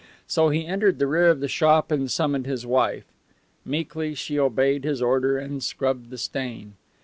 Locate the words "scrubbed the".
5.61-6.17